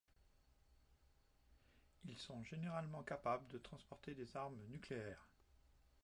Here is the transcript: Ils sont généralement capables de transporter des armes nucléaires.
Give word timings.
Ils 2.05 2.17
sont 2.17 2.43
généralement 2.43 3.03
capables 3.03 3.47
de 3.49 3.59
transporter 3.59 4.15
des 4.15 4.35
armes 4.35 4.57
nucléaires. 4.71 5.27